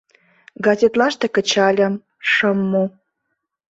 Газетлаште 0.65 1.27
кычальым— 1.35 1.93
шым 2.31 2.57
му. 2.71 2.83